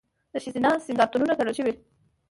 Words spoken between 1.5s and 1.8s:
شوي؟